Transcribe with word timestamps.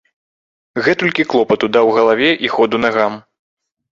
Гэтулькі 0.85 1.25
клопату 1.33 1.69
даў 1.77 1.87
галаве 1.99 2.29
і 2.47 2.51
ходу 2.55 2.77
нагам. 2.87 3.13